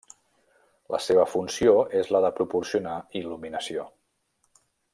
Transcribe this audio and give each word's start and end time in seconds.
La 0.93 0.99
seva 1.07 1.25
funció 1.33 1.75
és 1.99 2.09
la 2.15 2.21
de 2.25 2.31
proporcionar 2.39 2.97
il·luminació. 3.21 3.85